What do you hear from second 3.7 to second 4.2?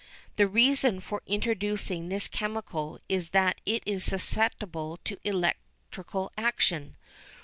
is